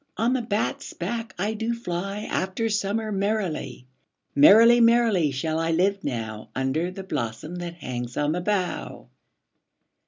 On 0.17 0.33
the 0.33 0.41
bat's 0.41 0.93
back 0.93 1.35
I 1.37 1.53
do 1.53 1.75
fly 1.75 2.21
After 2.21 2.69
summer 2.69 3.11
merrily: 3.11 3.85
5 4.33 4.37
Merrily, 4.37 4.81
merrily, 4.81 5.29
shall 5.29 5.59
I 5.59 5.69
live 5.69 6.03
now, 6.03 6.49
Under 6.55 6.89
the 6.89 7.03
blossom 7.03 7.57
that 7.57 7.75
hangs 7.75 8.17
on 8.17 8.31
the 8.31 8.41
bough. 8.41 9.09